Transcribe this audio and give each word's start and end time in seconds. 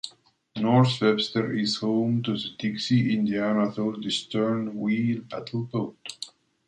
North 0.55 0.99
Webster 0.99 1.53
is 1.53 1.75
home 1.77 2.23
to 2.23 2.31
The 2.35 2.55
Dixie, 2.57 3.13
Indiana's 3.15 3.77
oldest 3.77 4.23
stern 4.29 4.75
wheel 4.79 5.21
paddle 5.29 5.65
boat. 5.65 5.99